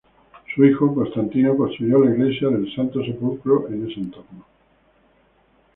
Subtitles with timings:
[0.55, 4.43] Su hijo, Constantino, construyó la Iglesia del Santo Sepulcro en ese entorno.